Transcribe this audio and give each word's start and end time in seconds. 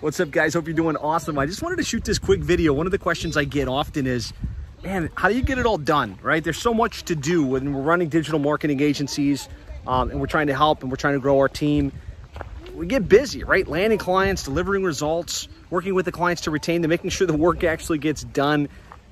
What's 0.00 0.20
up, 0.20 0.30
guys? 0.30 0.54
Hope 0.54 0.68
you're 0.68 0.76
doing 0.76 0.96
awesome. 0.96 1.40
I 1.40 1.46
just 1.46 1.60
wanted 1.60 1.78
to 1.78 1.82
shoot 1.82 2.04
this 2.04 2.20
quick 2.20 2.38
video. 2.38 2.72
One 2.72 2.86
of 2.86 2.92
the 2.92 2.98
questions 2.98 3.36
I 3.36 3.42
get 3.42 3.66
often 3.66 4.06
is, 4.06 4.32
man, 4.84 5.10
how 5.16 5.28
do 5.28 5.34
you 5.34 5.42
get 5.42 5.58
it 5.58 5.66
all 5.66 5.76
done, 5.76 6.20
right? 6.22 6.42
There's 6.42 6.56
so 6.56 6.72
much 6.72 7.02
to 7.06 7.16
do 7.16 7.44
when 7.44 7.72
we're 7.72 7.82
running 7.82 8.08
digital 8.08 8.38
marketing 8.38 8.78
agencies 8.78 9.48
um, 9.88 10.12
and 10.12 10.20
we're 10.20 10.28
trying 10.28 10.46
to 10.46 10.54
help 10.54 10.82
and 10.82 10.90
we're 10.92 10.98
trying 10.98 11.14
to 11.14 11.20
grow 11.20 11.40
our 11.40 11.48
team. 11.48 11.90
We 12.76 12.86
get 12.86 13.08
busy, 13.08 13.42
right? 13.42 13.66
Landing 13.66 13.98
clients, 13.98 14.44
delivering 14.44 14.84
results, 14.84 15.48
working 15.68 15.96
with 15.96 16.04
the 16.04 16.12
clients 16.12 16.42
to 16.42 16.52
retain 16.52 16.80
them, 16.80 16.90
making 16.90 17.10
sure 17.10 17.26
the 17.26 17.36
work 17.36 17.64
actually 17.64 17.98
gets 17.98 18.22
done, 18.22 18.68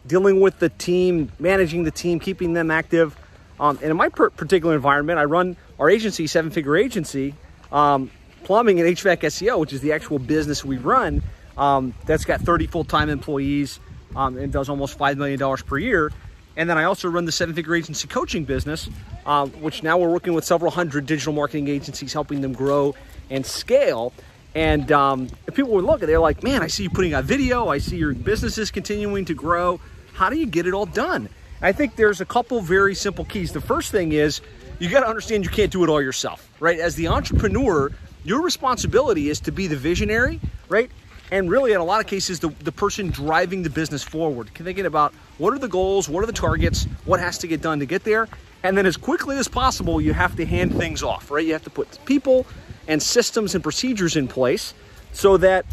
dealing 0.06 0.40
with 0.40 0.60
the 0.60 0.68
team, 0.68 1.32
managing 1.40 1.82
the 1.82 1.90
team, 1.90 2.20
keeping 2.20 2.52
them 2.52 2.70
active. 2.70 3.16
Um, 3.58 3.76
and 3.82 3.90
in 3.90 3.96
my 3.96 4.08
particular 4.08 4.76
environment, 4.76 5.18
I 5.18 5.24
run 5.24 5.56
our 5.80 5.90
agency, 5.90 6.28
Seven 6.28 6.52
Figure 6.52 6.76
Agency, 6.76 7.34
um, 7.72 8.08
plumbing 8.46 8.78
and 8.78 8.88
HVAC 8.96 9.22
SEO, 9.22 9.58
which 9.58 9.72
is 9.72 9.80
the 9.80 9.90
actual 9.90 10.20
business 10.20 10.64
we 10.64 10.76
run. 10.76 11.20
Um, 11.58 11.92
that's 12.04 12.24
got 12.24 12.40
30 12.40 12.68
full-time 12.68 13.10
employees 13.10 13.80
um, 14.14 14.38
and 14.38 14.52
does 14.52 14.68
almost 14.68 14.96
$5 14.96 15.16
million 15.16 15.56
per 15.64 15.78
year. 15.78 16.12
And 16.56 16.70
then 16.70 16.78
I 16.78 16.84
also 16.84 17.08
run 17.08 17.24
the 17.24 17.32
Seven 17.32 17.56
Figure 17.56 17.74
Agency 17.74 18.06
coaching 18.06 18.44
business, 18.44 18.88
um, 19.26 19.50
which 19.60 19.82
now 19.82 19.98
we're 19.98 20.10
working 20.10 20.32
with 20.32 20.44
several 20.44 20.70
hundred 20.70 21.06
digital 21.06 21.32
marketing 21.32 21.66
agencies, 21.66 22.12
helping 22.12 22.40
them 22.40 22.52
grow 22.52 22.94
and 23.30 23.44
scale. 23.44 24.12
And 24.54 24.92
um, 24.92 25.28
people 25.52 25.72
would 25.72 25.84
look 25.84 26.04
at 26.04 26.06
they're 26.06 26.20
like, 26.20 26.44
man, 26.44 26.62
I 26.62 26.68
see 26.68 26.84
you 26.84 26.90
putting 26.90 27.14
out 27.14 27.24
video. 27.24 27.66
I 27.66 27.78
see 27.78 27.96
your 27.96 28.14
business 28.14 28.58
is 28.58 28.70
continuing 28.70 29.24
to 29.24 29.34
grow. 29.34 29.80
How 30.14 30.30
do 30.30 30.38
you 30.38 30.46
get 30.46 30.68
it 30.68 30.72
all 30.72 30.86
done? 30.86 31.28
I 31.60 31.72
think 31.72 31.96
there's 31.96 32.20
a 32.20 32.24
couple 32.24 32.60
very 32.60 32.94
simple 32.94 33.24
keys. 33.24 33.52
The 33.52 33.60
first 33.60 33.90
thing 33.90 34.12
is 34.12 34.40
you 34.78 34.88
got 34.88 35.00
to 35.00 35.08
understand 35.08 35.42
you 35.42 35.50
can't 35.50 35.72
do 35.72 35.82
it 35.82 35.90
all 35.90 36.00
yourself, 36.00 36.48
right? 36.60 36.78
As 36.78 36.94
the 36.94 37.08
entrepreneur, 37.08 37.90
your 38.26 38.42
responsibility 38.42 39.28
is 39.28 39.38
to 39.40 39.52
be 39.52 39.68
the 39.68 39.76
visionary, 39.76 40.40
right? 40.68 40.90
And 41.30 41.48
really, 41.48 41.72
in 41.72 41.80
a 41.80 41.84
lot 41.84 42.00
of 42.00 42.08
cases, 42.08 42.40
the, 42.40 42.48
the 42.48 42.72
person 42.72 43.10
driving 43.10 43.62
the 43.62 43.70
business 43.70 44.02
forward, 44.02 44.50
thinking 44.54 44.86
about 44.86 45.14
what 45.38 45.54
are 45.54 45.58
the 45.58 45.68
goals, 45.68 46.08
what 46.08 46.22
are 46.24 46.26
the 46.26 46.32
targets, 46.32 46.84
what 47.04 47.20
has 47.20 47.38
to 47.38 47.46
get 47.46 47.62
done 47.62 47.78
to 47.78 47.86
get 47.86 48.02
there. 48.02 48.28
And 48.64 48.76
then 48.76 48.84
as 48.84 48.96
quickly 48.96 49.38
as 49.38 49.46
possible, 49.46 50.00
you 50.00 50.12
have 50.12 50.34
to 50.36 50.44
hand 50.44 50.74
things 50.74 51.04
off, 51.04 51.30
right? 51.30 51.44
You 51.44 51.52
have 51.52 51.64
to 51.64 51.70
put 51.70 52.04
people 52.04 52.46
and 52.88 53.00
systems 53.00 53.54
and 53.54 53.62
procedures 53.62 54.16
in 54.16 54.26
place 54.26 54.74
so 55.12 55.36
that 55.36 55.64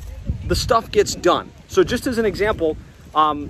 the 0.47 0.55
stuff 0.55 0.91
gets 0.91 1.15
done. 1.15 1.51
So 1.67 1.83
just 1.83 2.05
as 2.05 2.19
an 2.19 2.25
example, 2.25 2.77
um, 3.15 3.49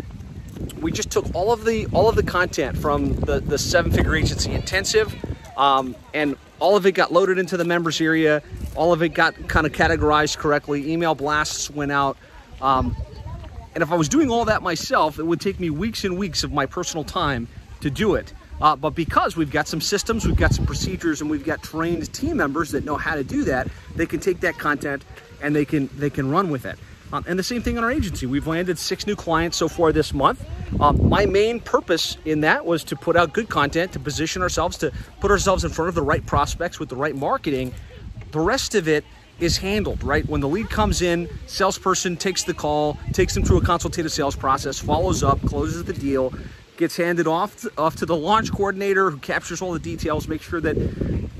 we 0.79 0.91
just 0.91 1.11
took 1.11 1.25
all 1.35 1.51
of 1.51 1.65
the 1.65 1.87
all 1.87 2.07
of 2.07 2.15
the 2.15 2.23
content 2.23 2.77
from 2.77 3.15
the 3.15 3.39
the 3.39 3.57
seven 3.57 3.91
figure 3.91 4.15
agency 4.15 4.51
intensive 4.51 5.13
um, 5.57 5.95
and 6.13 6.35
all 6.59 6.75
of 6.75 6.85
it 6.85 6.93
got 6.93 7.11
loaded 7.11 7.37
into 7.37 7.57
the 7.57 7.65
members 7.65 7.99
area. 7.99 8.41
All 8.75 8.93
of 8.93 9.01
it 9.01 9.09
got 9.09 9.47
kind 9.47 9.65
of 9.65 9.73
categorized 9.73 10.37
correctly. 10.37 10.91
Email 10.91 11.15
blasts 11.15 11.69
went 11.69 11.91
out. 11.91 12.17
Um, 12.61 12.95
and 13.75 13.81
if 13.81 13.91
i 13.91 13.95
was 13.95 14.09
doing 14.09 14.29
all 14.29 14.45
that 14.45 14.61
myself 14.61 15.19
it 15.19 15.23
would 15.23 15.41
take 15.41 15.59
me 15.59 15.69
weeks 15.69 16.03
and 16.03 16.17
weeks 16.17 16.43
of 16.43 16.51
my 16.51 16.65
personal 16.65 17.03
time 17.03 17.47
to 17.81 17.89
do 17.89 18.15
it. 18.15 18.33
Uh, 18.61 18.75
but 18.75 18.91
because 18.91 19.35
we've 19.35 19.51
got 19.51 19.67
some 19.67 19.81
systems 19.81 20.25
we've 20.25 20.37
got 20.37 20.53
some 20.53 20.65
procedures 20.65 21.21
and 21.21 21.29
we've 21.29 21.43
got 21.43 21.61
trained 21.63 22.11
team 22.13 22.37
members 22.37 22.71
that 22.71 22.85
know 22.85 22.95
how 22.95 23.15
to 23.15 23.23
do 23.23 23.43
that 23.43 23.67
they 23.95 24.05
can 24.05 24.19
take 24.19 24.39
that 24.39 24.57
content 24.57 25.03
and 25.41 25.55
they 25.55 25.65
can 25.65 25.89
they 25.97 26.09
can 26.09 26.29
run 26.29 26.49
with 26.49 26.65
it 26.65 26.77
um, 27.13 27.23
and 27.27 27.37
the 27.37 27.43
same 27.43 27.61
thing 27.61 27.77
in 27.77 27.83
our 27.83 27.91
agency. 27.91 28.25
We've 28.25 28.47
landed 28.47 28.79
six 28.79 29.05
new 29.05 29.15
clients 29.15 29.55
so 29.55 29.67
far 29.67 29.91
this 29.91 30.15
month. 30.15 30.43
Um, 30.81 31.07
my 31.07 31.27
main 31.27 31.59
purpose 31.59 32.17
in 32.25 32.41
that 32.41 32.65
was 32.65 32.83
to 32.85 32.95
put 32.95 33.15
out 33.15 33.33
good 33.33 33.49
content, 33.49 33.93
to 33.93 33.99
position 33.99 34.41
ourselves, 34.41 34.77
to 34.79 34.91
put 35.19 35.29
ourselves 35.29 35.63
in 35.63 35.69
front 35.69 35.89
of 35.89 35.95
the 35.95 36.01
right 36.01 36.25
prospects 36.25 36.79
with 36.79 36.89
the 36.89 36.95
right 36.95 37.15
marketing. 37.15 37.71
The 38.31 38.39
rest 38.39 38.73
of 38.73 38.87
it 38.87 39.05
is 39.39 39.57
handled, 39.57 40.03
right? 40.03 40.27
When 40.27 40.41
the 40.41 40.47
lead 40.47 40.71
comes 40.71 41.03
in, 41.03 41.29
salesperson 41.45 42.17
takes 42.17 42.43
the 42.43 42.53
call, 42.53 42.97
takes 43.11 43.35
them 43.35 43.43
through 43.43 43.57
a 43.57 43.63
consultative 43.63 44.11
sales 44.11 44.35
process, 44.35 44.79
follows 44.79 45.21
up, 45.21 45.39
closes 45.41 45.83
the 45.83 45.93
deal, 45.93 46.33
gets 46.77 46.97
handed 46.97 47.27
off 47.27 47.55
to, 47.57 47.71
off 47.77 47.95
to 47.97 48.07
the 48.07 48.15
launch 48.15 48.51
coordinator 48.51 49.11
who 49.11 49.17
captures 49.19 49.61
all 49.61 49.71
the 49.73 49.79
details, 49.79 50.27
makes 50.27 50.45
sure 50.45 50.61
that 50.61 50.75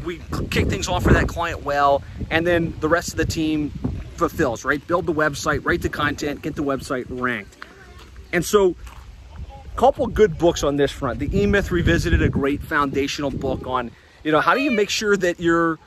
we 0.06 0.22
kick 0.52 0.68
things 0.68 0.88
off 0.88 1.02
for 1.02 1.14
that 1.14 1.28
client 1.28 1.64
well, 1.64 2.04
and 2.30 2.46
then 2.46 2.76
the 2.80 2.90
rest 2.90 3.10
of 3.10 3.18
the 3.18 3.26
team 3.26 3.72
fulfills, 4.30 4.64
right? 4.64 4.86
Build 4.88 5.06
the 5.06 5.14
website, 5.14 5.66
write 5.66 5.82
the 5.82 5.90
content, 5.90 6.42
get 6.42 6.56
the 6.56 6.64
website 6.64 7.06
ranked. 7.10 7.58
And 8.32 8.44
so 8.44 8.74
a 9.66 9.78
couple 9.78 10.08
good 10.08 10.38
books 10.38 10.64
on 10.64 10.78
this 10.78 10.92
front. 10.92 11.20
The 11.20 11.38
E-Myth 11.38 11.72
Revisited, 11.72 12.22
a 12.22 12.30
great 12.30 12.64
foundational 12.64 13.32
book 13.32 13.68
on, 13.68 13.92
you 14.24 14.32
know, 14.32 14.40
how 14.40 14.54
do 14.54 14.62
you 14.62 14.72
make 14.72 14.90
sure 14.90 15.18
that 15.18 15.42
you're 15.42 15.78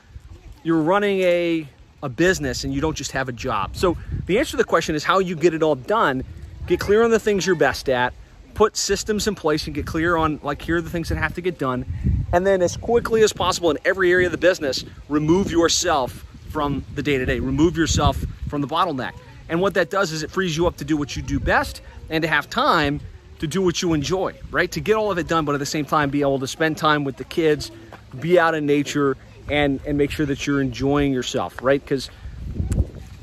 you're 0.63 0.81
running 0.81 1.21
a 1.21 1.67
a 2.03 2.09
business 2.09 2.63
and 2.63 2.71
you 2.71 2.79
don't 2.79 2.95
just 2.95 3.11
have 3.13 3.27
a 3.27 3.31
job. 3.31 3.75
So 3.75 3.97
the 4.27 4.37
answer 4.37 4.51
to 4.51 4.57
the 4.57 4.63
question 4.63 4.93
is 4.93 5.03
how 5.03 5.17
you 5.17 5.35
get 5.35 5.55
it 5.55 5.63
all 5.63 5.73
done. 5.73 6.23
Get 6.67 6.79
clear 6.79 7.03
on 7.03 7.09
the 7.09 7.19
things 7.19 7.47
you're 7.47 7.55
best 7.55 7.89
at, 7.89 8.13
put 8.53 8.77
systems 8.77 9.27
in 9.27 9.33
place 9.33 9.65
and 9.65 9.73
get 9.73 9.87
clear 9.87 10.15
on 10.15 10.39
like 10.43 10.61
here 10.61 10.77
are 10.77 10.81
the 10.81 10.91
things 10.91 11.09
that 11.09 11.17
have 11.17 11.33
to 11.33 11.41
get 11.41 11.57
done. 11.57 11.85
And 12.31 12.45
then 12.45 12.61
as 12.61 12.77
quickly 12.77 13.23
as 13.23 13.33
possible 13.33 13.71
in 13.71 13.79
every 13.83 14.11
area 14.11 14.27
of 14.27 14.31
the 14.31 14.37
business, 14.37 14.85
remove 15.09 15.49
yourself 15.49 16.23
from 16.47 16.85
the 16.95 17.03
day 17.03 17.17
to 17.17 17.25
day. 17.25 17.39
Remove 17.39 17.77
yourself 17.77 18.17
from 18.49 18.61
the 18.61 18.67
bottleneck. 18.67 19.13
And 19.49 19.61
what 19.61 19.75
that 19.75 19.89
does 19.89 20.11
is 20.11 20.23
it 20.23 20.31
frees 20.31 20.57
you 20.57 20.67
up 20.67 20.77
to 20.77 20.85
do 20.85 20.97
what 20.97 21.15
you 21.15 21.21
do 21.21 21.39
best 21.39 21.81
and 22.09 22.21
to 22.21 22.27
have 22.27 22.49
time 22.49 22.99
to 23.39 23.47
do 23.47 23.61
what 23.61 23.81
you 23.81 23.93
enjoy, 23.93 24.33
right? 24.51 24.71
To 24.71 24.79
get 24.79 24.95
all 24.95 25.11
of 25.11 25.17
it 25.17 25.27
done, 25.27 25.45
but 25.45 25.53
at 25.53 25.59
the 25.59 25.65
same 25.65 25.85
time, 25.85 26.09
be 26.09 26.21
able 26.21 26.39
to 26.39 26.47
spend 26.47 26.77
time 26.77 27.03
with 27.03 27.17
the 27.17 27.23
kids, 27.23 27.71
be 28.19 28.39
out 28.39 28.55
in 28.55 28.65
nature, 28.65 29.15
and, 29.49 29.79
and 29.85 29.97
make 29.97 30.11
sure 30.11 30.25
that 30.25 30.45
you're 30.47 30.61
enjoying 30.61 31.13
yourself, 31.13 31.61
right? 31.61 31.81
Because 31.81 32.09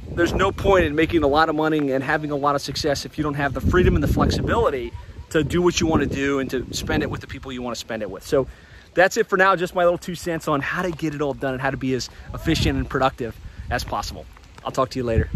there's 0.09 0.33
no 0.33 0.53
point 0.53 0.85
in 0.85 0.95
making 0.95 1.25
a 1.25 1.27
lot 1.27 1.49
of 1.49 1.57
money 1.57 1.91
and 1.91 2.05
having 2.05 2.31
a 2.31 2.37
lot 2.37 2.55
of 2.55 2.63
success 2.63 3.05
if 3.05 3.19
you 3.19 3.25
don't 3.25 3.35
have 3.35 3.53
the 3.53 3.61
freedom 3.61 3.95
and 3.97 4.05
the 4.05 4.09
flexibility 4.09 4.93
to 5.31 5.43
do 5.43 5.61
what 5.61 5.81
you 5.81 5.87
want 5.87 6.03
to 6.03 6.09
do 6.09 6.39
and 6.39 6.49
to 6.51 6.73
spend 6.73 7.03
it 7.03 7.11
with 7.11 7.21
the 7.21 7.27
people 7.27 7.51
you 7.51 7.61
want 7.61 7.75
to 7.75 7.81
spend 7.81 8.03
it 8.03 8.11
with. 8.11 8.25
So 8.25 8.47
that's 8.95 9.17
it 9.17 9.27
for 9.27 9.37
now. 9.37 9.57
Just 9.57 9.75
my 9.75 9.85
little 9.85 9.99
two 9.99 10.15
cents 10.15 10.49
on 10.49 10.61
how 10.61 10.83
to 10.83 10.91
get 10.91 11.15
it 11.15 11.21
all 11.21 11.35
done 11.35 11.55
and 11.55 11.63
how 11.63 11.71
to 11.71 11.77
be 11.77 11.95
as 11.95 12.09
efficient 12.33 12.79
and 12.79 12.89
productive 12.89 13.37
as 13.71 13.85
possible. 13.85 14.27
I'll 14.65 14.73
talk 14.73 14.91
to 14.91 14.99
you 14.99 15.05
later. 15.05 15.31